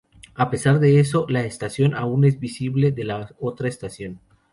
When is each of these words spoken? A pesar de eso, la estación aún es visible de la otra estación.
A 0.33 0.49
pesar 0.49 0.79
de 0.79 0.99
eso, 0.99 1.27
la 1.29 1.43
estación 1.45 1.93
aún 1.93 2.25
es 2.25 2.39
visible 2.39 2.91
de 2.91 3.03
la 3.03 3.35
otra 3.39 3.69
estación. 3.69 4.19